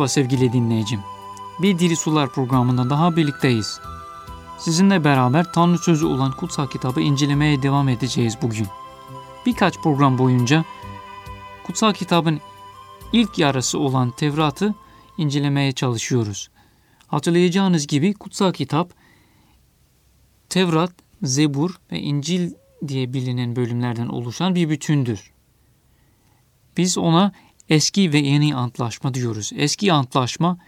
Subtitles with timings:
[0.00, 1.00] Merhaba sevgili dinleyicim.
[1.58, 3.80] Bir Diri Sular programında daha birlikteyiz.
[4.58, 8.66] Sizinle beraber Tanrı Sözü olan kutsal kitabı incelemeye devam edeceğiz bugün.
[9.46, 10.64] Birkaç program boyunca
[11.66, 12.40] kutsal kitabın
[13.12, 14.74] ilk yarısı olan Tevrat'ı
[15.18, 16.50] incelemeye çalışıyoruz.
[17.06, 18.92] Hatırlayacağınız gibi kutsal kitap
[20.48, 20.92] Tevrat,
[21.22, 22.52] Zebur ve İncil
[22.88, 25.32] diye bilinen bölümlerden oluşan bir bütündür.
[26.76, 27.32] Biz ona
[27.70, 29.50] eski ve yeni antlaşma diyoruz.
[29.56, 30.58] Eski antlaşma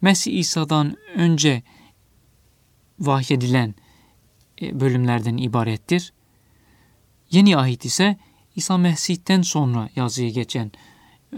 [0.00, 1.62] Mesih İsa'dan önce
[3.00, 3.74] vahyedilen
[4.62, 6.12] e, bölümlerden ibarettir.
[7.30, 8.16] Yeni ahit ise
[8.56, 10.72] İsa Mesih'ten sonra yazıya geçen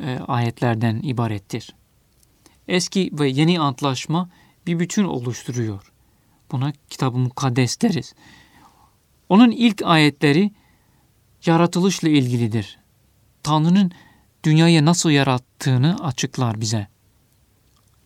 [0.03, 1.75] e, ayetlerden ibarettir.
[2.69, 4.31] Eski ve yeni antlaşma
[4.67, 5.93] bir bütün oluşturuyor.
[6.53, 8.15] Buna kitab-ı mukaddes deriz.
[9.29, 10.51] Onun ilk ayetleri
[11.47, 12.79] yaratılışla ilgilidir.
[13.43, 13.93] Tanrı'nın
[14.45, 16.87] dünyayı nasıl yarattığını açıklar bize.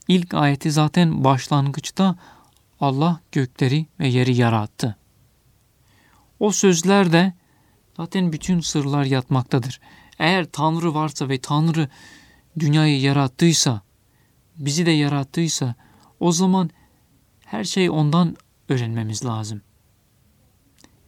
[0.09, 2.17] İlk ayeti zaten başlangıçta
[2.81, 4.97] Allah gökleri ve yeri yarattı.
[6.41, 7.33] O sözlerde
[7.97, 9.81] zaten bütün sırlar yatmaktadır.
[10.19, 11.89] Eğer Tanrı varsa ve Tanrı
[12.59, 13.83] dünyayı yarattıysa,
[14.57, 15.75] bizi de yarattıysa
[16.21, 16.71] o zaman
[17.45, 18.37] her şey ondan
[18.69, 19.63] öğrenmemiz lazım.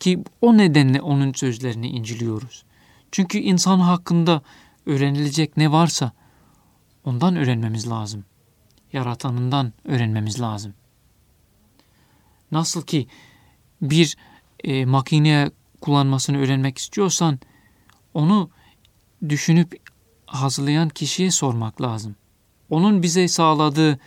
[0.01, 2.64] Ki o nedenle onun sözlerini inceliyoruz.
[3.12, 4.42] Çünkü insan hakkında
[4.86, 6.12] öğrenilecek ne varsa
[7.05, 8.25] ondan öğrenmemiz lazım.
[8.92, 10.75] Yaratanından öğrenmemiz lazım.
[12.53, 13.06] Nasıl ki
[13.83, 14.17] bir
[14.64, 17.39] e, makineye kullanmasını öğrenmek istiyorsan
[18.14, 18.51] onu
[19.28, 19.83] düşünüp
[20.27, 22.17] hazırlayan kişiye sormak lazım.
[22.70, 23.98] Onun bize sağladığı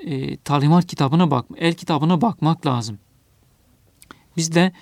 [0.00, 2.98] e, talimat kitabına bak, el kitabına bakmak lazım.
[4.36, 4.72] Biz de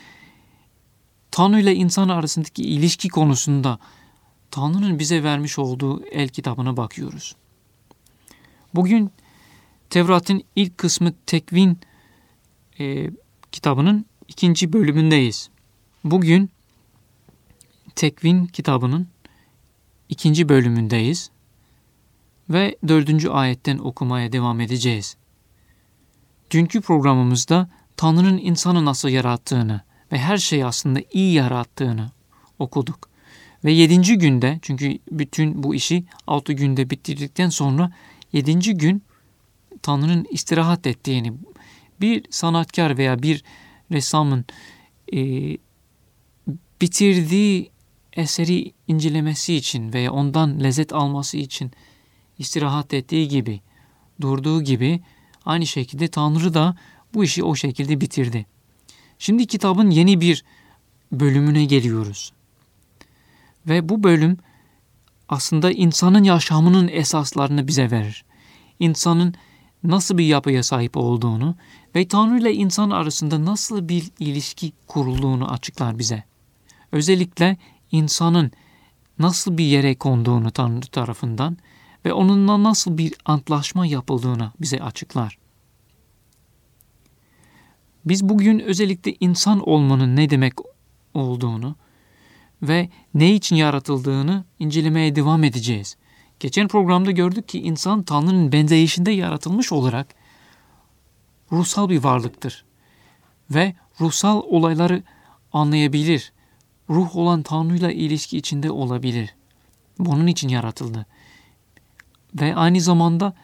[1.31, 3.79] Tanrı ile insan arasındaki ilişki konusunda
[4.51, 7.37] Tanrı'nın bize vermiş olduğu el kitabına bakıyoruz.
[8.75, 9.11] Bugün
[9.91, 11.79] Tevrat'ın ilk kısmı Tekvin
[12.81, 13.11] e,
[13.53, 15.51] kitabının ikinci bölümündeyiz.
[16.05, 16.51] Bugün
[17.95, 19.09] Tekvin kitabının
[20.09, 21.31] ikinci bölümündeyiz
[22.51, 25.17] ve dördüncü ayetten okumaya devam edeceğiz.
[26.51, 29.81] Dünkü programımızda Tanrı'nın insanı nasıl yarattığını
[30.13, 32.11] ve her şeyi aslında iyi yarattığını
[32.59, 33.10] okuduk.
[33.65, 37.93] Ve yedinci günde çünkü bütün bu işi altı günde bitirdikten sonra
[38.33, 39.03] yedinci gün
[39.83, 41.33] Tanrı'nın istirahat ettiğini
[42.01, 43.45] bir sanatkar veya bir
[43.91, 44.45] ressamın
[45.13, 45.21] e,
[46.81, 47.71] bitirdiği
[48.13, 51.71] eseri incelemesi için veya ondan lezzet alması için
[52.39, 53.61] istirahat ettiği gibi,
[54.21, 55.01] durduğu gibi
[55.45, 56.77] aynı şekilde Tanrı da
[57.15, 58.47] bu işi o şekilde bitirdi.
[59.19, 60.45] Şimdi kitabın yeni bir
[61.13, 62.33] bölümüne geliyoruz.
[63.69, 64.37] Ve bu bölüm
[65.29, 68.25] aslında insanın yaşamının esaslarını bize verir.
[68.79, 69.35] İnsanın
[69.85, 71.55] nasıl bir yapıya sahip olduğunu
[71.95, 76.25] ve Tanrı ile insan arasında nasıl bir ilişki kurulduğunu açıklar bize.
[76.93, 77.57] Özellikle
[77.93, 78.51] insanın
[79.19, 81.57] nasıl bir yere konduğunu Tanrı tarafından
[82.05, 85.39] ve onunla nasıl bir antlaşma yapıldığını bize açıklar.
[88.05, 90.55] Biz bugün özellikle insan olmanın ne demek
[91.15, 91.77] olduğunu
[92.63, 95.97] ve ne için yaratıldığını incelemeye devam edeceğiz.
[96.41, 100.15] Geçen programda gördük ki insan Tanrı'nın benzeyişinde yaratılmış olarak
[101.53, 102.65] ruhsal bir varlıktır.
[103.51, 105.03] Ve ruhsal olayları
[105.53, 106.33] anlayabilir.
[106.91, 109.35] Ruh olan Tanrı'yla ilişki içinde olabilir.
[109.99, 111.07] Bunun için yaratıldı.
[112.41, 113.35] Ve aynı zamanda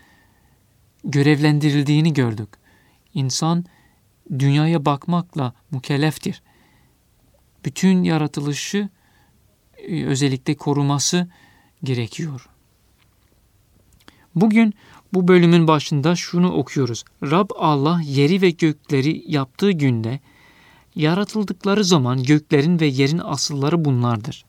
[1.05, 2.49] görevlendirildiğini gördük.
[3.15, 3.65] İnsan
[4.39, 6.43] dünyaya bakmakla mükelleftir.
[7.65, 8.89] Bütün yaratılışı
[9.89, 11.29] özellikle koruması
[11.85, 12.49] gerekiyor.
[14.35, 14.75] Bugün
[15.15, 17.05] bu bölümün başında şunu okuyoruz.
[17.23, 20.21] Rab Allah yeri ve gökleri yaptığı günde
[20.95, 24.45] yaratıldıkları zaman göklerin ve yerin asılları bunlardır.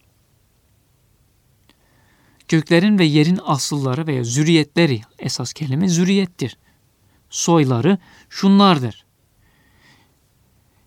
[2.48, 6.58] Göklerin ve yerin asılları veya zürriyetleri esas kelime zürriyettir.
[7.30, 7.98] Soyları
[8.30, 9.06] şunlardır.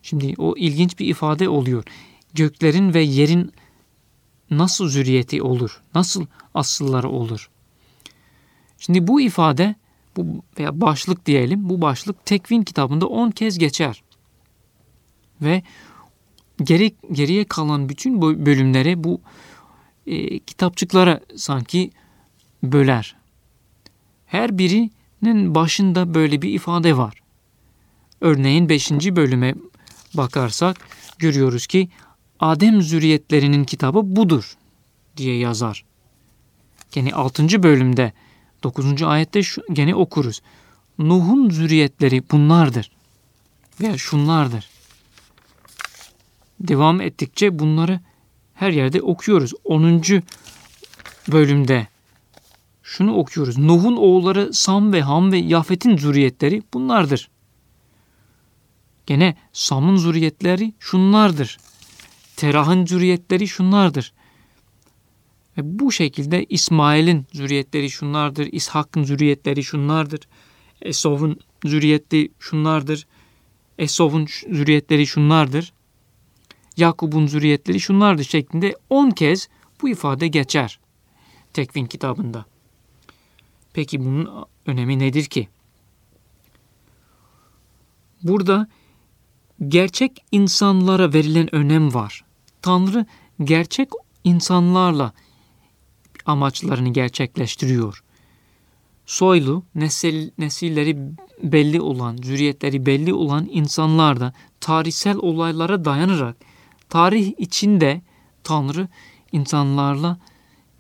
[0.03, 1.85] Şimdi o ilginç bir ifade oluyor.
[2.35, 3.53] Göklerin ve yerin
[4.51, 5.81] nasıl zürriyeti olur?
[5.95, 7.51] Nasıl asılları olur?
[8.79, 9.75] Şimdi bu ifade
[10.17, 14.03] bu veya başlık diyelim bu başlık Tekvin kitabında 10 kez geçer.
[15.41, 15.63] Ve
[16.63, 19.21] geri, geriye kalan bütün bölümleri bu
[20.07, 21.91] e, kitapçıklara sanki
[22.63, 23.17] böler.
[24.27, 27.15] Her birinin başında böyle bir ifade var.
[28.21, 28.91] Örneğin 5.
[28.91, 29.55] bölüme
[30.15, 30.77] bakarsak
[31.19, 31.89] görüyoruz ki
[32.41, 34.57] Adem zürriyetlerinin kitabı budur
[35.17, 35.85] diye yazar.
[36.95, 37.63] Yani 6.
[37.63, 38.13] bölümde
[38.63, 39.03] 9.
[39.03, 40.41] ayette şu, gene okuruz.
[40.99, 42.91] Nuh'un zürriyetleri bunlardır.
[43.81, 44.69] Veya şunlardır.
[46.61, 48.01] Devam ettikçe bunları
[48.55, 49.53] her yerde okuyoruz.
[49.65, 50.03] 10.
[51.29, 51.87] bölümde
[52.83, 53.59] şunu okuyoruz.
[53.59, 57.31] Nuh'un oğulları Sam ve Ham ve Yafet'in zürriyetleri bunlardır.
[59.07, 61.59] Gene Sam'ın zürriyetleri şunlardır.
[62.41, 64.13] Terah'ın zürriyetleri şunlardır.
[65.59, 68.47] Ve bu şekilde İsmail'in zürriyetleri şunlardır.
[68.53, 70.21] İshak'ın zürriyetleri şunlardır.
[70.83, 73.07] Esov'un zürriyetleri şunlardır.
[73.79, 75.73] Esov'un zürriyetleri şunlardır.
[76.77, 79.49] Yakup'un zürriyetleri şunlardır şeklinde 10 kez
[79.83, 80.81] bu ifade geçer
[81.53, 82.45] Tekvin kitabında.
[83.73, 85.49] Peki bunun önemi nedir ki?
[88.23, 88.69] Burada
[89.69, 92.30] gerçek insanlara verilen önem var.
[92.63, 93.07] Tanrı
[93.45, 93.89] gerçek
[94.25, 95.13] insanlarla
[96.27, 98.03] amaçlarını gerçekleştiriyor.
[99.07, 100.99] Soylu, nesil, nesilleri
[101.43, 106.37] belli olan, zürriyetleri belli olan insanlar da tarihsel olaylara dayanarak
[106.89, 108.03] tarih içinde
[108.45, 108.89] Tanrı
[109.33, 110.19] insanlarla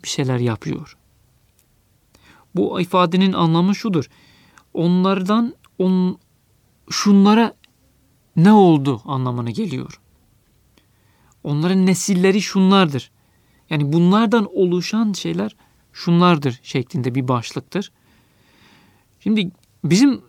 [0.02, 0.96] bir şeyler yapıyor.
[2.54, 4.10] Bu ifadenin anlamı şudur.
[4.74, 6.18] Onlardan on,
[6.90, 7.54] şunlara
[8.36, 9.99] ne oldu anlamına geliyor.
[11.44, 13.10] Onların nesilleri şunlardır.
[13.70, 15.56] Yani bunlardan oluşan şeyler
[15.92, 17.92] şunlardır şeklinde bir başlıktır.
[19.20, 19.50] Şimdi
[19.84, 20.22] bizim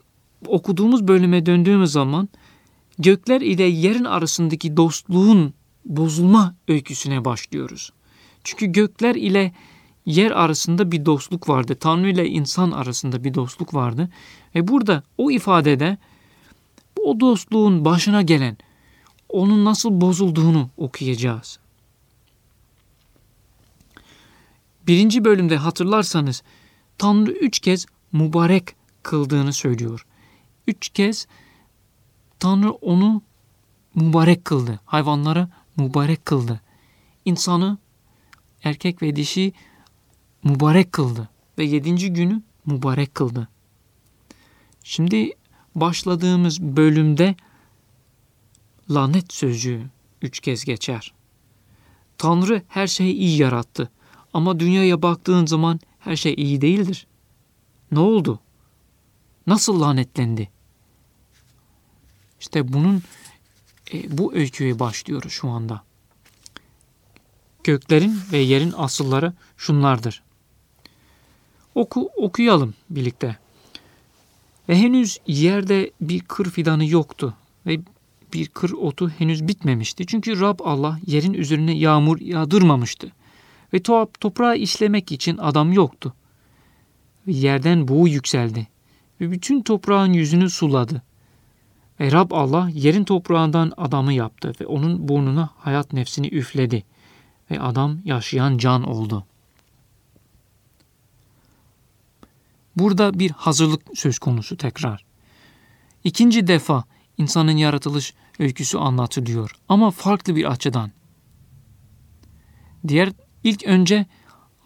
[0.47, 2.29] okuduğumuz bölüme döndüğümüz zaman
[2.99, 5.53] gökler ile yerin arasındaki dostluğun
[5.85, 7.93] bozulma öyküsüne başlıyoruz.
[8.43, 9.53] Çünkü gökler ile
[10.05, 11.75] yer arasında bir dostluk vardı.
[11.75, 14.09] Tanrı ile insan arasında bir dostluk vardı.
[14.55, 15.97] Ve burada o ifadede
[17.03, 18.57] o dostluğun başına gelen,
[19.31, 21.59] onun nasıl bozulduğunu okuyacağız.
[24.87, 26.43] Birinci bölümde hatırlarsanız
[26.97, 30.05] Tanrı üç kez mübarek kıldığını söylüyor.
[30.67, 31.27] Üç kez
[32.39, 33.21] Tanrı onu
[33.95, 34.79] mübarek kıldı.
[34.85, 35.47] Hayvanları
[35.77, 36.61] mübarek kıldı.
[37.25, 37.77] İnsanı
[38.63, 39.53] erkek ve dişi
[40.43, 41.29] mübarek kıldı.
[41.57, 43.47] Ve yedinci günü mübarek kıldı.
[44.83, 45.31] Şimdi
[45.75, 47.35] başladığımız bölümde
[48.89, 49.89] lanet sözcüğü
[50.21, 51.13] üç kez geçer.
[52.17, 53.91] Tanrı her şeyi iyi yarattı.
[54.33, 57.07] Ama dünyaya baktığın zaman her şey iyi değildir.
[57.91, 58.39] Ne oldu?
[59.47, 60.49] Nasıl lanetlendi?
[62.39, 63.03] İşte bunun
[63.93, 65.83] e, bu öyküye başlıyoruz şu anda.
[67.63, 70.23] Göklerin ve yerin asılları şunlardır.
[71.75, 73.37] Oku, okuyalım birlikte.
[74.69, 77.33] Ve henüz yerde bir kır fidanı yoktu
[77.65, 77.79] ve
[78.33, 80.05] bir kır otu henüz bitmemişti.
[80.05, 83.11] Çünkü Rab Allah yerin üzerine yağmur yağdırmamıştı.
[83.73, 83.79] Ve
[84.19, 86.13] toprağı işlemek için adam yoktu.
[87.27, 88.67] Ve yerden buğu yükseldi
[89.21, 91.01] ve bütün toprağın yüzünü suladı.
[91.99, 96.83] Ve Rab Allah yerin toprağından adamı yaptı ve onun burnuna hayat nefsini üfledi.
[97.51, 99.25] Ve adam yaşayan can oldu.
[102.75, 105.05] Burada bir hazırlık söz konusu tekrar.
[106.03, 106.83] İkinci defa
[107.21, 110.91] insanın yaratılış öyküsü anlatılıyor ama farklı bir açıdan.
[112.88, 113.12] Diğer
[113.43, 114.05] ilk önce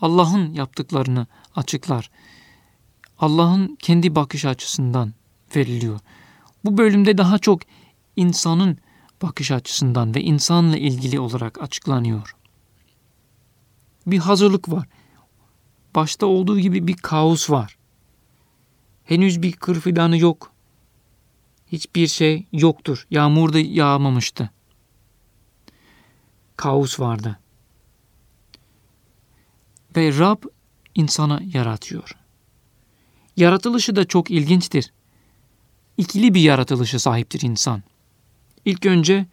[0.01, 2.09] Allah'ın yaptıklarını açıklar.
[3.19, 5.13] Allah'ın kendi bakış açısından
[5.55, 5.99] veriliyor.
[6.65, 7.61] Bu bölümde daha çok
[8.15, 8.77] insanın
[9.21, 12.35] bakış açısından ve insanla ilgili olarak açıklanıyor.
[14.07, 14.87] Bir hazırlık var.
[15.95, 17.77] Başta olduğu gibi bir kaos var.
[19.03, 20.54] Henüz bir kır fidanı yok.
[21.71, 23.07] Hiçbir şey yoktur.
[23.11, 24.49] Yağmur da yağmamıştı.
[26.57, 27.39] Kaos vardı.
[29.95, 30.43] Ve Rab
[30.95, 32.15] insana yaratıyor.
[33.37, 34.93] Yaratılışı da çok ilginçtir.
[35.97, 37.83] İkili bir yaratılışı sahiptir insan.
[38.65, 39.25] İlk önce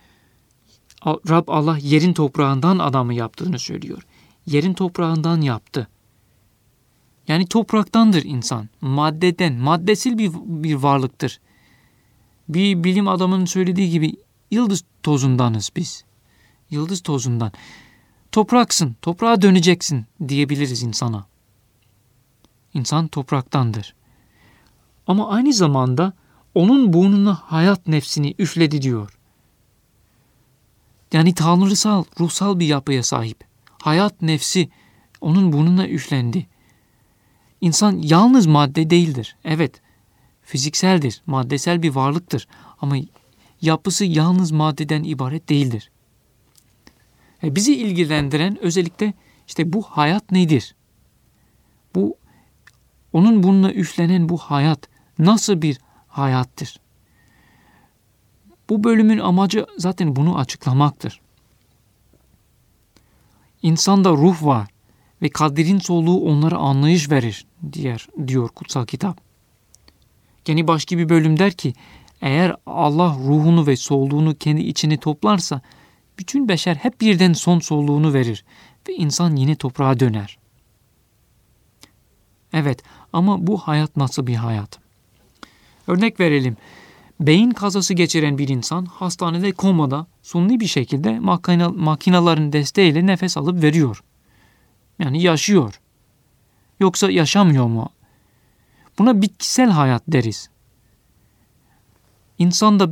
[1.06, 4.06] Rab Allah yerin toprağından adamı yaptığını söylüyor.
[4.46, 5.88] Yerin toprağından yaptı.
[7.28, 8.68] Yani topraktandır insan.
[8.80, 11.40] Maddeden, maddesil bir, bir varlıktır.
[12.48, 14.16] Bir bilim adamının söylediği gibi
[14.50, 16.04] yıldız tozundanız biz.
[16.70, 17.52] Yıldız tozundan.
[18.32, 21.26] Topraksın, toprağa döneceksin diyebiliriz insana.
[22.74, 23.94] İnsan topraktandır.
[25.06, 26.12] Ama aynı zamanda
[26.54, 29.18] onun burnuna hayat nefsini üfledi diyor.
[31.12, 33.44] Yani tanrısal, ruhsal bir yapıya sahip.
[33.82, 34.70] Hayat nefsi
[35.20, 36.46] onun burnuna üflendi.
[37.60, 39.36] İnsan yalnız madde değildir.
[39.44, 39.81] Evet,
[40.42, 42.48] fizikseldir, maddesel bir varlıktır
[42.80, 42.96] ama
[43.60, 45.90] yapısı yalnız maddeden ibaret değildir.
[47.44, 49.14] E bizi ilgilendiren özellikle
[49.46, 50.74] işte bu hayat nedir?
[51.94, 52.16] Bu
[53.12, 56.80] Onun bununla üflenen bu hayat nasıl bir hayattır?
[58.70, 61.20] Bu bölümün amacı zaten bunu açıklamaktır.
[63.62, 64.68] İnsanda ruh var
[65.22, 69.20] ve kaderin soluğu onlara anlayış verir diyor, diyor kutsal kitap.
[70.44, 71.74] Gene başka bir bölüm der ki
[72.20, 75.60] eğer Allah ruhunu ve soluğunu kendi içine toplarsa
[76.18, 78.44] bütün beşer hep birden son soluğunu verir
[78.88, 80.38] ve insan yine toprağa döner.
[82.52, 82.82] Evet
[83.12, 84.78] ama bu hayat nasıl bir hayat?
[85.86, 86.56] Örnek verelim.
[87.20, 93.62] Beyin kazası geçiren bir insan hastanede komada sunni bir şekilde makina, makinaların desteğiyle nefes alıp
[93.62, 94.02] veriyor.
[94.98, 95.80] Yani yaşıyor.
[96.80, 97.88] Yoksa yaşamıyor mu?
[98.98, 100.50] Buna bitkisel hayat deriz.
[102.38, 102.90] İnsanda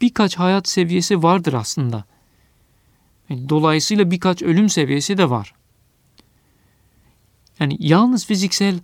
[0.00, 2.04] birkaç hayat seviyesi vardır aslında.
[3.30, 5.54] Dolayısıyla birkaç ölüm seviyesi de var.
[7.60, 8.80] Yani yalnız fiziksel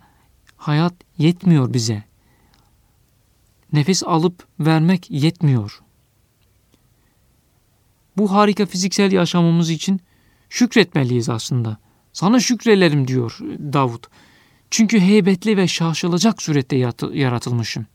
[0.56, 2.04] hayat yetmiyor bize.
[3.72, 5.82] Nefes alıp vermek yetmiyor.
[8.16, 10.00] Bu harika fiziksel yaşamımız için
[10.48, 11.78] şükretmeliyiz aslında.
[12.12, 13.38] Sana şükrelerim diyor
[13.72, 14.06] Davut.
[14.70, 16.76] Çünkü heybetli ve şaşılacak surette
[17.12, 17.86] yaratılmışım.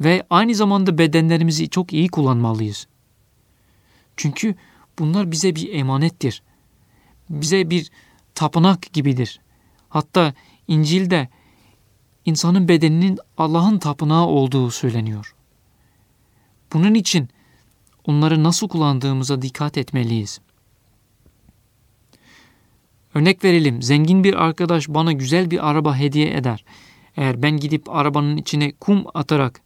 [0.00, 2.86] Ve aynı zamanda bedenlerimizi çok iyi kullanmalıyız.
[4.16, 4.54] Çünkü
[4.98, 6.42] bunlar bize bir emanettir.
[7.30, 7.90] Bize bir
[8.34, 9.40] tapınak gibidir.
[9.88, 10.34] Hatta
[10.68, 11.28] İncil'de
[12.24, 15.34] insanın bedeninin Allah'ın tapınağı olduğu söyleniyor.
[16.72, 17.28] Bunun için
[18.04, 20.40] onları nasıl kullandığımıza dikkat etmeliyiz.
[23.14, 26.64] Örnek verelim, zengin bir arkadaş bana güzel bir araba hediye eder.
[27.16, 29.60] Eğer ben gidip arabanın içine kum atarak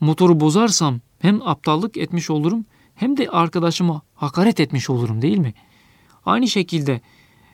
[0.00, 5.54] motoru bozarsam hem aptallık etmiş olurum hem de arkadaşıma hakaret etmiş olurum değil mi?
[6.26, 7.00] Aynı şekilde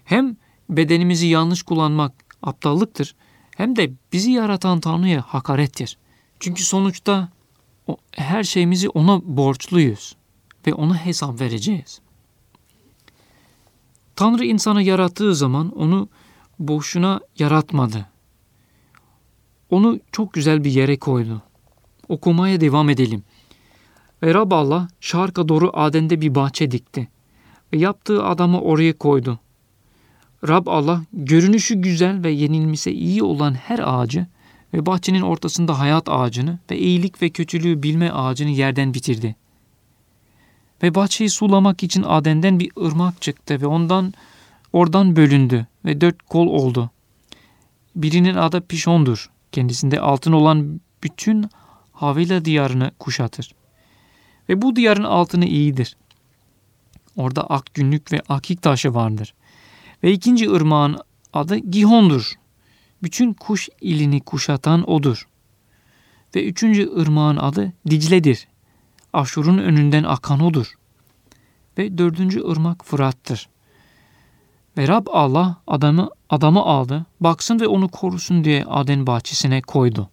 [0.05, 0.37] hem
[0.71, 3.15] bedenimizi yanlış kullanmak aptallıktır
[3.57, 5.99] hem de bizi yaratan Tanrı'ya hakarettir.
[6.41, 7.29] Çünkü sonuçta
[8.13, 10.17] her şeyimizi ona borçluyuz
[10.67, 12.01] ve ona hesap vereceğiz.
[14.19, 16.09] Tanrı insanı yarattığı zaman onu
[16.59, 18.07] boşuna yaratmadı.
[19.71, 21.43] Onu çok güzel bir yere koydu.
[22.09, 23.23] Okumaya devam edelim.
[24.23, 27.09] Ve Rab Allah şarka doğru Aden'de bir bahçe dikti.
[27.73, 29.39] Ve yaptığı adamı oraya koydu.
[30.49, 34.27] Rab Allah görünüşü güzel ve yenilmesi iyi olan her ağacı
[34.75, 39.37] ve bahçenin ortasında hayat ağacını ve iyilik ve kötülüğü bilme ağacını yerden bitirdi.
[40.83, 44.15] Ve bahçeyi sulamak için Aden'den bir ırmak çıktı ve ondan
[44.73, 46.91] oradan bölündü ve dört kol oldu.
[47.97, 49.31] Birinin adı Pişon'dur.
[49.53, 51.47] Kendisinde altın olan bütün
[51.93, 53.55] Havila diyarını kuşatır.
[54.49, 55.97] Ve bu diyarın altını iyidir.
[57.17, 59.35] Orada ak günlük ve akik taşı vardır.
[60.03, 60.99] Ve ikinci ırmağın
[61.33, 62.33] adı Gihon'dur.
[63.03, 65.29] Bütün kuş ilini kuşatan odur.
[66.35, 68.49] Ve üçüncü ırmağın adı Dicle'dir.
[69.19, 70.75] Aşur'un önünden akan odur.
[71.79, 73.49] Ve dördüncü ırmak Fırat'tır.
[74.77, 80.11] Ve Rab Allah adamı adamı aldı, baksın ve onu korusun diye Aden bahçesine koydu.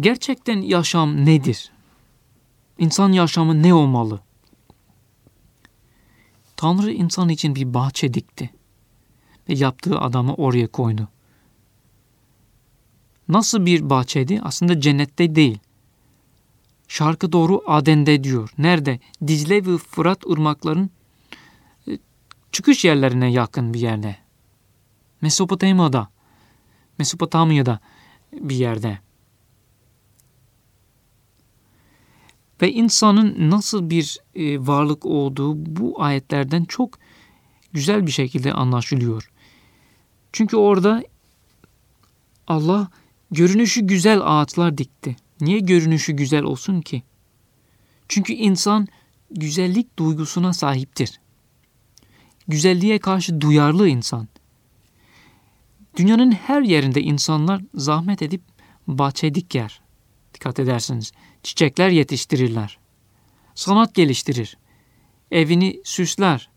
[0.00, 1.72] Gerçekten yaşam nedir?
[2.78, 4.20] İnsan yaşamı ne olmalı?
[6.56, 8.50] Tanrı insan için bir bahçe dikti
[9.48, 11.08] ve yaptığı adamı oraya koydu.
[13.28, 14.40] Nasıl bir bahçeydi?
[14.42, 15.58] Aslında cennette değil.
[16.88, 18.50] Şarkı doğru Aden'de diyor.
[18.58, 19.00] Nerede?
[19.26, 20.90] Dicle ve Fırat ırmakların
[21.88, 21.98] e,
[22.52, 24.16] çıkış yerlerine yakın bir yerde.
[25.20, 26.08] Mesopotamya'da.
[26.98, 27.80] Mesopotamya'da
[28.32, 28.98] bir yerde.
[32.62, 36.98] Ve insanın nasıl bir e, varlık olduğu bu ayetlerden çok
[37.72, 39.30] güzel bir şekilde anlaşılıyor.
[40.32, 41.04] Çünkü orada
[42.46, 42.88] Allah
[43.30, 45.16] görünüşü güzel ağaçlar dikti.
[45.40, 47.02] Niye görünüşü güzel olsun ki?
[48.08, 48.88] Çünkü insan
[49.30, 51.20] güzellik duygusuna sahiptir.
[52.48, 54.28] Güzelliğe karşı duyarlı insan.
[55.96, 58.42] Dünyanın her yerinde insanlar zahmet edip
[58.86, 59.80] bahçe diker.
[60.34, 61.12] Dikkat edersiniz.
[61.42, 62.78] Çiçekler yetiştirirler.
[63.54, 64.58] Sanat geliştirir.
[65.30, 66.50] Evini süsler.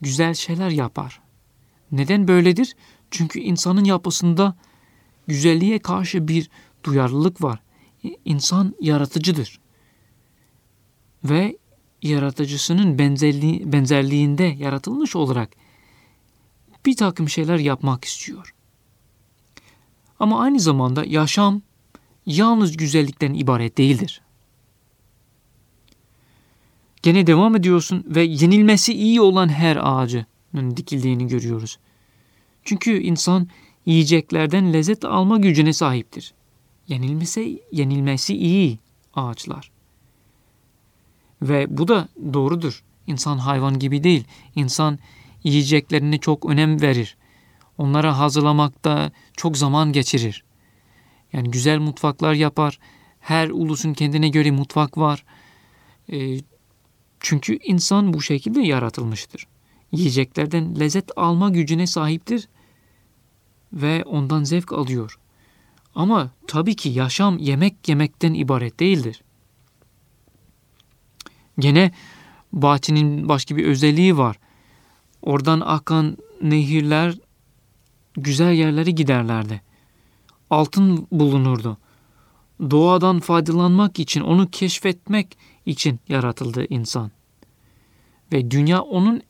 [0.00, 1.20] Güzel şeyler yapar.
[1.92, 2.76] Neden böyledir?
[3.10, 4.56] Çünkü insanın yapısında
[5.28, 6.50] güzelliğe karşı bir
[6.84, 7.60] duyarlılık var.
[8.24, 9.60] İnsan yaratıcıdır.
[11.24, 11.58] Ve
[12.02, 15.50] yaratıcısının benzerliği, benzerliğinde yaratılmış olarak
[16.86, 18.54] bir takım şeyler yapmak istiyor.
[20.20, 21.62] Ama aynı zamanda yaşam
[22.26, 24.22] yalnız güzellikten ibaret değildir.
[27.02, 31.78] Gene devam ediyorsun ve yenilmesi iyi olan her ağacı dikildiğini görüyoruz.
[32.64, 33.48] Çünkü insan
[33.88, 36.34] yiyeceklerden lezzet alma gücüne sahiptir.
[36.88, 38.78] Yenilmesi, yenilmesi iyi
[39.14, 39.70] ağaçlar.
[41.42, 42.82] Ve bu da doğrudur.
[43.06, 44.24] İnsan hayvan gibi değil.
[44.54, 44.98] İnsan
[45.44, 47.16] yiyeceklerine çok önem verir.
[47.78, 50.44] Onlara hazırlamakta çok zaman geçirir.
[51.32, 52.78] Yani güzel mutfaklar yapar.
[53.20, 55.24] Her ulusun kendine göre mutfak var.
[56.12, 56.40] E,
[57.20, 59.46] çünkü insan bu şekilde yaratılmıştır.
[59.92, 62.48] Yiyeceklerden lezzet alma gücüne sahiptir
[63.72, 65.18] ve ondan zevk alıyor.
[65.94, 69.22] Ama tabii ki yaşam yemek yemekten ibaret değildir.
[71.58, 71.92] Gene
[72.52, 74.38] bahçenin başka bir özelliği var.
[75.22, 77.18] Oradan akan nehirler
[78.14, 79.62] güzel yerlere giderlerdi.
[80.50, 81.78] Altın bulunurdu.
[82.70, 87.10] Doğadan faydalanmak için, onu keşfetmek için yaratıldı insan.
[88.32, 89.22] Ve dünya onun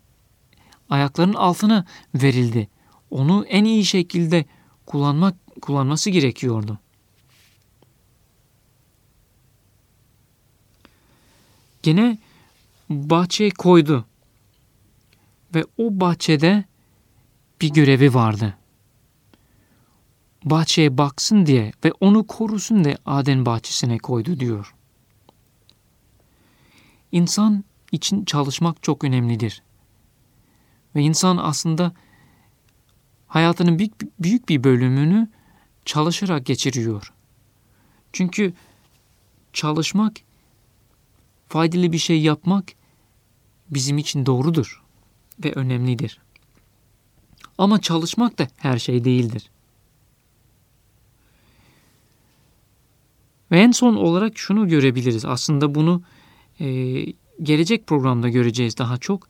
[0.90, 2.68] ayaklarının altına verildi.
[3.10, 4.44] Onu en iyi şekilde
[4.86, 6.78] kullanmak kullanması gerekiyordu.
[11.82, 12.18] Gene
[12.90, 14.04] bahçeye koydu.
[15.54, 16.64] Ve o bahçede
[17.60, 18.56] bir görevi vardı.
[20.44, 24.74] Bahçeye baksın diye ve onu korusun diye Aden bahçesine koydu diyor.
[27.12, 29.62] İnsan için çalışmak çok önemlidir.
[30.94, 31.92] Ve insan aslında
[33.28, 35.28] hayatının büyük, büyük bir bölümünü
[35.84, 37.12] çalışarak geçiriyor.
[38.12, 38.52] Çünkü
[39.52, 40.16] çalışmak,
[41.48, 42.64] faydalı bir şey yapmak
[43.70, 44.82] bizim için doğrudur
[45.44, 46.20] ve önemlidir.
[47.58, 49.50] Ama çalışmak da her şey değildir.
[53.50, 55.24] Ve en son olarak şunu görebiliriz.
[55.24, 56.02] Aslında bunu
[56.60, 56.66] e,
[57.42, 59.28] gelecek programda göreceğiz daha çok.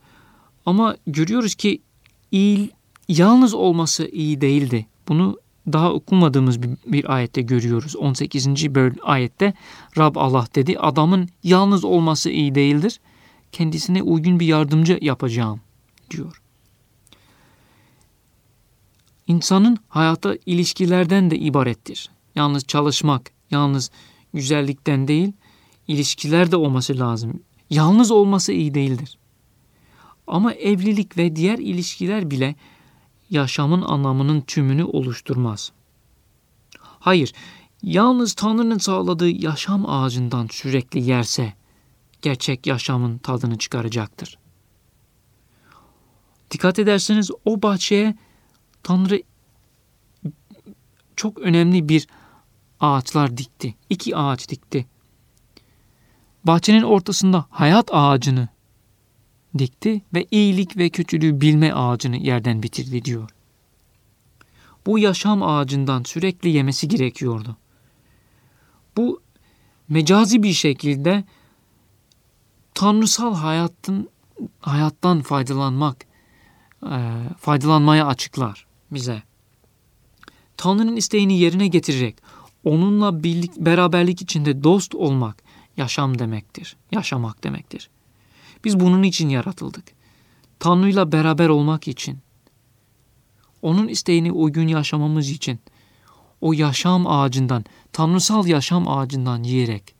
[0.66, 1.82] Ama görüyoruz ki
[2.30, 2.70] iyi,
[3.08, 4.86] yalnız olması iyi değildi.
[5.08, 5.38] Bunu
[5.72, 7.96] daha okumadığımız bir, bir ayette görüyoruz.
[7.96, 8.74] 18.
[8.74, 9.54] böl ayette
[9.98, 13.00] Rab Allah dedi adamın yalnız olması iyi değildir.
[13.52, 15.60] Kendisine uygun bir yardımcı yapacağım
[16.10, 16.42] diyor.
[19.26, 22.10] İnsanın hayata ilişkilerden de ibarettir.
[22.34, 23.90] Yalnız çalışmak, yalnız
[24.34, 25.32] güzellikten değil,
[25.88, 27.40] ilişkiler de olması lazım.
[27.70, 29.18] Yalnız olması iyi değildir.
[30.26, 32.54] Ama evlilik ve diğer ilişkiler bile
[33.30, 35.72] yaşamın anlamının tümünü oluşturmaz.
[36.80, 37.32] Hayır,
[37.82, 41.52] yalnız Tanrı'nın sağladığı yaşam ağacından sürekli yerse
[42.22, 44.38] gerçek yaşamın tadını çıkaracaktır.
[46.50, 48.16] Dikkat ederseniz o bahçeye
[48.82, 49.22] Tanrı
[51.16, 52.06] çok önemli bir
[52.80, 53.74] ağaçlar dikti.
[53.90, 54.86] İki ağaç dikti.
[56.44, 58.48] Bahçenin ortasında hayat ağacını
[59.58, 63.30] dikti ve iyilik ve kötülüğü bilme ağacını yerden bitirdi diyor.
[64.87, 67.56] Bu yaşam ağacından sürekli yemesi gerekiyordu.
[68.96, 69.20] Bu
[69.88, 71.24] mecazi bir şekilde
[72.74, 74.08] tanrısal hayatın
[74.61, 76.06] hayattan faydalanmak,
[76.82, 76.98] e,
[77.38, 79.22] faydalanmaya açıklar bize.
[80.56, 82.16] Tanrı'nın isteğini yerine getirerek
[82.64, 85.42] onunla birlik, beraberlik içinde dost olmak
[85.76, 86.76] yaşam demektir.
[86.92, 87.90] Yaşamak demektir.
[88.64, 89.84] Biz bunun için yaratıldık.
[90.58, 92.18] Tanrı'yla beraber olmak için.
[93.62, 95.60] Onun isteğini uygun yaşamamız için.
[96.40, 99.98] O yaşam ağacından, tanrısal yaşam ağacından yiyerek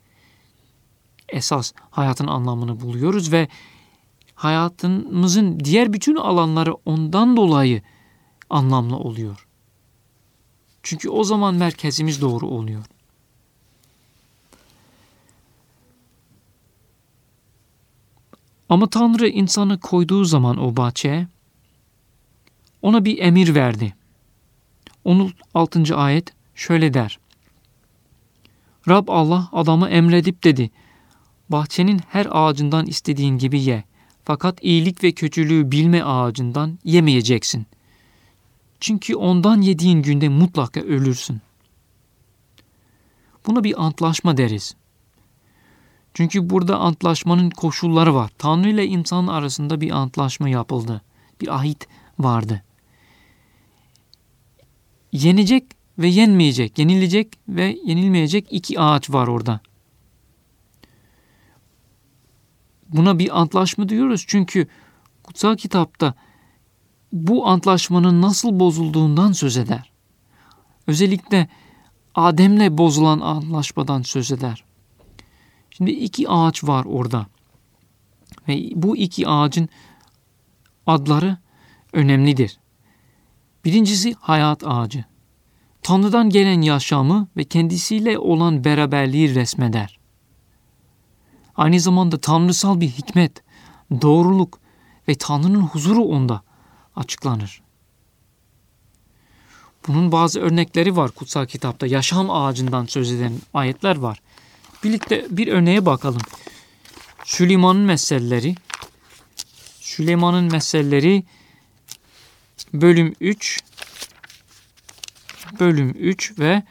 [1.29, 3.49] esas hayatın anlamını buluyoruz ve
[4.35, 7.83] hayatımızın diğer bütün alanları ondan dolayı
[8.51, 9.49] anlamlı oluyor.
[10.83, 12.85] Çünkü o zaman merkezimiz doğru oluyor.
[18.69, 21.29] Ama Tanrı insanı koyduğu zaman o bahçeye
[22.83, 23.95] ona bir emir verdi.
[25.05, 25.97] 16.
[25.97, 27.19] ayet şöyle der.
[28.89, 30.71] Rab Allah adamı emredip dedi.
[31.49, 33.85] Bahçenin her ağacından istediğin gibi ye.
[34.25, 37.67] Fakat iyilik ve kötülüğü bilme ağacından yemeyeceksin.
[38.81, 41.41] Çünkü ondan yediğin günde mutlaka ölürsün.
[43.47, 44.75] Buna bir antlaşma deriz.
[46.19, 48.31] Çünkü burada antlaşmanın koşulları var.
[48.39, 51.03] Tanrı ile insan arasında bir antlaşma yapıldı.
[51.41, 52.63] Bir ahit vardı.
[55.13, 55.65] Yenecek
[55.99, 59.61] ve yenmeyecek, yenilecek ve yenilmeyecek iki ağaç var orada.
[62.89, 64.67] Buna bir antlaşma diyoruz çünkü
[65.23, 66.15] kutsal kitapta
[67.13, 69.93] bu antlaşmanın nasıl bozulduğundan söz eder.
[70.87, 71.49] Özellikle
[72.15, 74.68] Adem'le bozulan antlaşmadan söz eder.
[75.79, 77.27] Şimdi iki ağaç var orada.
[78.49, 79.69] Ve bu iki ağacın
[80.87, 81.37] adları
[81.93, 82.59] önemlidir.
[83.65, 85.05] Birincisi hayat ağacı.
[85.83, 89.99] Tanrı'dan gelen yaşamı ve kendisiyle olan beraberliği resmeder.
[91.57, 93.43] Aynı zamanda tanrısal bir hikmet,
[93.91, 94.59] doğruluk
[95.09, 96.43] ve Tanrı'nın huzuru onda
[96.97, 97.63] açıklanır.
[99.89, 101.87] Bunun bazı örnekleri var kutsal kitapta.
[101.87, 104.21] Yaşam ağacından söz eden ayetler var.
[104.85, 106.23] Birlikte bir örneğe bakalım.
[107.25, 108.55] Süleyman'ın meseleleri.
[109.81, 111.25] Süleyman'ın meseleleri
[112.73, 113.61] bölüm 3
[115.61, 116.63] bölüm 3 ve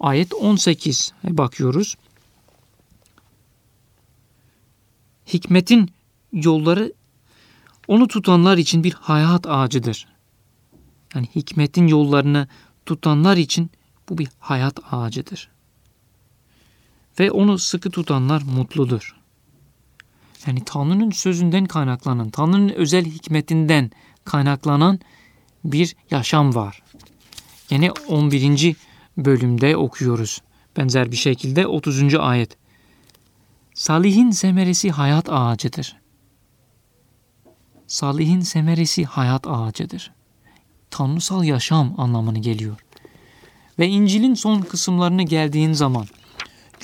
[0.00, 1.96] ayet 18 bakıyoruz.
[5.32, 5.90] Hikmetin
[6.32, 6.92] yolları
[7.88, 10.06] onu tutanlar için bir hayat ağacıdır.
[11.14, 12.48] Yani hikmetin yollarını
[12.86, 13.70] tutanlar için
[14.08, 15.53] bu bir hayat ağacıdır.
[17.20, 19.16] Ve onu sıkı tutanlar mutludur.
[20.46, 23.90] Yani Tanrı'nın sözünden kaynaklanan, Tanrı'nın özel hikmetinden
[24.24, 25.00] kaynaklanan
[25.64, 26.82] bir yaşam var.
[27.70, 28.76] Yine 11.
[29.16, 30.40] bölümde okuyoruz.
[30.76, 32.14] Benzer bir şekilde 30.
[32.14, 32.56] ayet.
[33.74, 35.96] Salihin semeresi hayat ağacıdır.
[37.86, 40.12] Salihin semeresi hayat ağacıdır.
[40.90, 42.76] Tanrısal yaşam anlamını geliyor.
[43.78, 46.06] Ve İncil'in son kısımlarına geldiğin zaman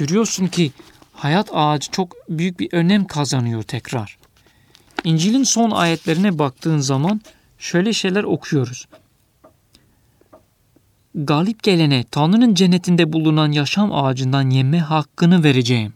[0.01, 0.73] görüyorsun ki
[1.13, 4.19] hayat ağacı çok büyük bir önem kazanıyor tekrar.
[5.05, 7.21] İncil'in son ayetlerine baktığın zaman
[7.59, 8.87] şöyle şeyler okuyoruz.
[11.15, 15.93] Galip gelene Tanrı'nın cennetinde bulunan yaşam ağacından yeme hakkını vereceğim.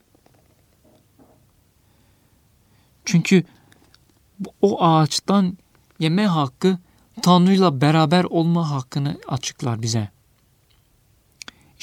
[3.04, 3.44] Çünkü
[4.62, 5.58] o ağaçtan
[5.98, 6.78] yeme hakkı
[7.22, 10.08] Tanrı'yla beraber olma hakkını açıklar bize.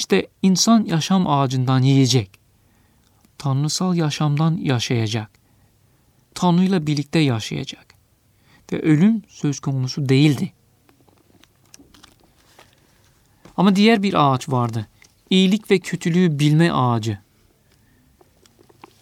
[0.01, 2.29] İşte insan yaşam ağacından yiyecek.
[3.37, 5.31] Tanrısal yaşamdan yaşayacak.
[6.33, 7.85] Tanrı'yla birlikte yaşayacak.
[8.71, 10.53] Ve ölüm söz konusu değildi.
[13.57, 14.87] Ama diğer bir ağaç vardı.
[15.29, 17.19] İyilik ve kötülüğü bilme ağacı.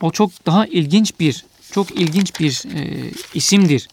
[0.01, 3.87] O çok daha ilginç bir, çok ilginç bir e, isimdir.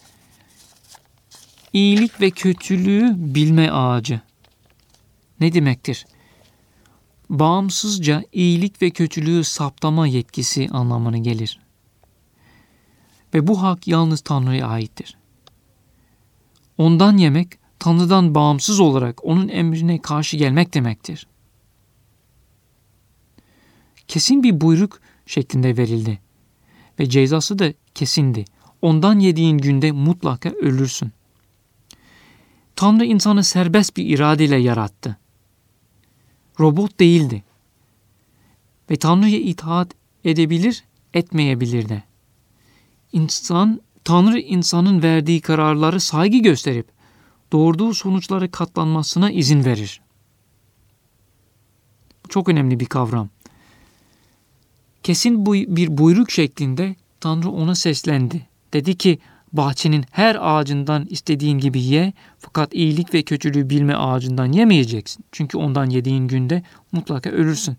[1.72, 4.20] İyilik ve kötülüğü bilme ağacı.
[5.40, 6.06] Ne demektir?
[7.30, 11.60] Bağımsızca iyilik ve kötülüğü saptama yetkisi anlamına gelir.
[13.34, 15.16] Ve bu hak yalnız Tanrı'ya aittir.
[16.78, 21.26] Ondan yemek, Tanrı'dan bağımsız olarak onun emrine karşı gelmek demektir.
[24.08, 26.18] Kesin bir buyruk şeklinde verildi
[26.98, 28.44] ve cezası da kesindi.
[28.82, 31.12] Ondan yediğin günde mutlaka ölürsün.
[32.76, 35.18] Tanrı insanı serbest bir iradeyle yarattı.
[36.60, 37.44] Robot değildi.
[38.90, 42.02] Ve Tanrı'ya itaat edebilir, etmeyebilir de.
[43.12, 46.86] İnsan, Tanrı insanın verdiği kararları saygı gösterip
[47.52, 50.00] doğurduğu sonuçları katlanmasına izin verir.
[52.28, 53.28] Çok önemli bir kavram.
[55.02, 58.46] Kesin bir buyruk şeklinde Tanrı ona seslendi.
[58.72, 59.18] Dedi ki
[59.56, 65.24] bahçenin her ağacından istediğin gibi ye fakat iyilik ve kötülüğü bilme ağacından yemeyeceksin.
[65.32, 67.76] Çünkü ondan yediğin günde mutlaka ölürsün.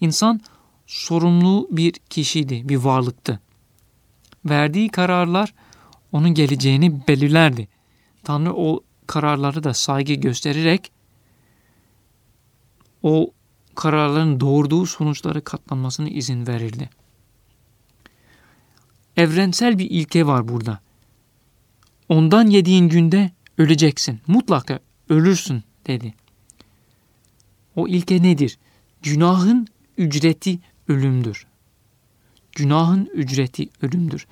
[0.00, 0.40] İnsan
[0.86, 3.40] sorumlu bir kişiydi, bir varlıktı.
[4.44, 5.54] Verdiği kararlar
[6.12, 7.68] onun geleceğini belirlerdi.
[8.24, 10.92] Tanrı o kararları da saygı göstererek
[13.02, 13.30] o
[13.74, 16.90] kararların doğurduğu sonuçları katlanmasına izin verirdi.
[19.16, 20.80] Evrensel bir ilke var burada.
[22.08, 24.20] Ondan yediğin günde öleceksin.
[24.26, 26.14] Mutlaka ölürsün dedi.
[27.76, 28.58] O ilke nedir?
[29.02, 31.46] Günahın ücreti ölümdür.
[32.52, 34.26] Günahın ücreti ölümdür.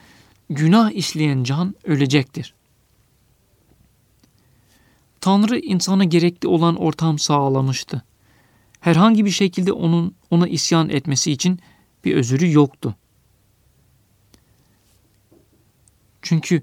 [0.50, 2.54] Günah işleyen can ölecektir.
[5.20, 8.02] Tanrı insana gerekli olan ortam sağlamıştı.
[8.80, 11.60] Herhangi bir şekilde onun ona isyan etmesi için
[12.04, 12.96] bir özürü yoktu.
[16.22, 16.62] Çünkü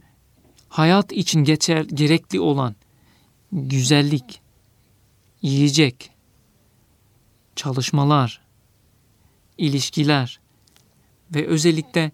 [0.74, 2.76] hayat için geçer, gerekli olan
[3.52, 4.42] güzellik,
[5.42, 6.12] yiyecek,
[7.56, 8.42] çalışmalar,
[9.58, 10.40] ilişkiler
[11.36, 12.12] ve özellikle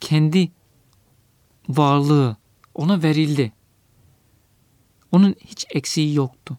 [0.00, 0.50] kendi
[1.68, 2.36] varlığı
[2.74, 3.52] ona verildi.
[5.12, 6.58] Onun hiç eksiği yoktu.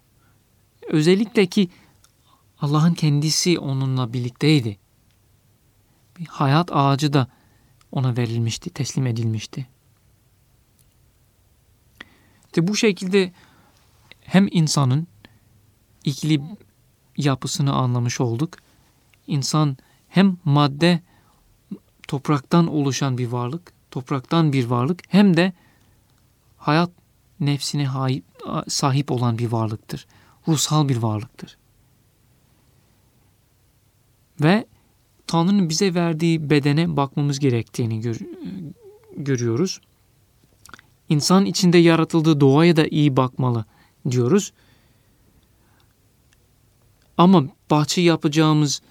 [0.88, 1.70] Özellikle ki
[2.60, 4.78] Allah'ın kendisi onunla birlikteydi.
[6.20, 7.28] Bir hayat ağacı da
[7.92, 9.68] ona verilmişti, teslim edilmişti.
[12.58, 13.32] İşte bu şekilde
[14.22, 15.08] hem insanın
[16.04, 16.42] ikili
[17.18, 18.54] yapısını anlamış olduk.
[19.28, 19.78] İnsan
[20.10, 21.02] hem madde
[22.08, 25.54] topraktan oluşan bir varlık, topraktan bir varlık hem de
[26.58, 26.92] hayat
[27.40, 27.88] nefsine
[28.68, 30.08] sahip olan bir varlıktır.
[30.48, 31.58] Ruhsal bir varlıktır.
[34.42, 34.66] Ve
[35.28, 38.18] Tanrı'nın bize verdiği bedene bakmamız gerektiğini gör,
[39.18, 39.82] görüyoruz.
[41.10, 43.66] İnsan içinde yaratıldığı doğaya da iyi bakmalı
[44.12, 44.54] diyoruz.
[47.18, 48.82] Ama bahçe yapacağımız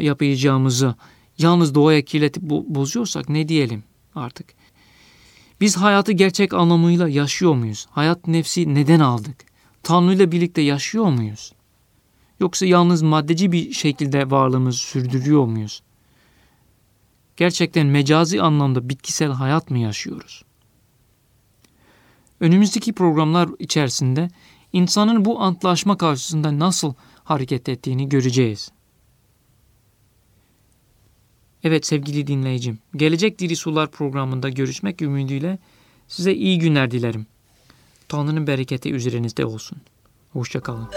[0.00, 0.94] yapacağımızı
[1.38, 4.46] yalnız doğaya kirletip bozuyorsak ne diyelim artık?
[5.60, 7.86] Biz hayatı gerçek anlamıyla yaşıyor muyuz?
[7.90, 9.36] Hayat nefsi neden aldık?
[9.82, 11.52] Tanrı ile birlikte yaşıyor muyuz?
[12.40, 15.82] Yoksa yalnız maddeci bir şekilde varlığımızı sürdürüyor muyuz?
[17.36, 20.42] Gerçekten mecazi anlamda bitkisel hayat mı yaşıyoruz?
[22.40, 24.28] Önümüzdeki programlar içerisinde
[24.72, 28.70] insanın bu antlaşma karşısında nasıl hareket ettiğini göreceğiz.
[31.64, 35.58] Evet sevgili dinleyicim, Gelecek Diri Sular programında görüşmek ümidiyle
[36.08, 37.26] size iyi günler dilerim.
[38.08, 39.78] Tanrı'nın bereketi üzerinizde olsun.
[40.32, 40.88] Hoşçakalın.